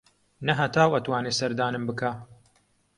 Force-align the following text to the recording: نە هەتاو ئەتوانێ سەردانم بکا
نە 0.45 0.53
هەتاو 0.59 0.93
ئەتوانێ 0.95 1.31
سەردانم 1.39 1.83
بکا 1.89 2.11